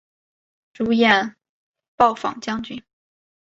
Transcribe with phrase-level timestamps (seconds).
[0.73, 1.35] 主演
[1.95, 2.81] 暴坊将军。